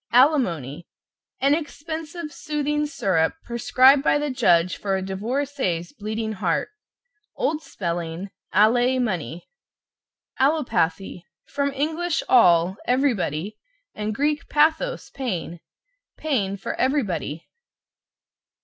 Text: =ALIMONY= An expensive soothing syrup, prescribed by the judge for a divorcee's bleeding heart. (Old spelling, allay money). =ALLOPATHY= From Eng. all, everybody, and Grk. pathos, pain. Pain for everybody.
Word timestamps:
=ALIMONY= 0.11 0.87
An 1.41 1.53
expensive 1.53 2.33
soothing 2.33 2.87
syrup, 2.87 3.33
prescribed 3.43 4.01
by 4.03 4.17
the 4.17 4.31
judge 4.31 4.77
for 4.77 4.95
a 4.97 5.01
divorcee's 5.03 5.93
bleeding 5.93 6.31
heart. 6.31 6.69
(Old 7.35 7.61
spelling, 7.61 8.31
allay 8.51 8.97
money). 8.97 9.47
=ALLOPATHY= 10.39 11.23
From 11.45 11.71
Eng. 11.75 12.01
all, 12.27 12.77
everybody, 12.87 13.59
and 13.93 14.17
Grk. 14.17 14.47
pathos, 14.49 15.11
pain. 15.11 15.59
Pain 16.17 16.57
for 16.57 16.73
everybody. 16.79 17.47